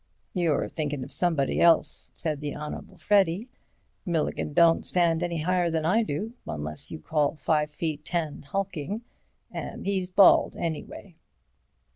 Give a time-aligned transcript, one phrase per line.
[0.33, 3.49] "You're thinkin' of somebody else," said the Honourable Freddy.
[4.03, 9.85] "Milligan don't stand any higher than I do, unless you call five feet ten hulking—and
[9.85, 11.17] he's bald, anyway."